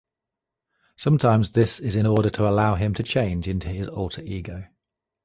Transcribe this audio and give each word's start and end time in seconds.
Sometimes 0.95 1.51
this 1.51 1.79
is 1.79 1.95
in 1.95 2.07
order 2.07 2.31
to 2.31 2.49
allow 2.49 2.73
him 2.73 2.91
to 2.95 3.03
change 3.03 3.47
into 3.47 3.69
his 3.69 3.87
alter 3.87 4.23
ego. 4.23 4.65